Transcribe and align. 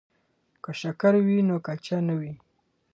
که 0.63 0.71
شکر 0.81 1.13
وي 1.25 1.37
نو 1.47 1.55
کچه 1.67 1.97
نه 2.07 2.13
وي. 2.19 2.33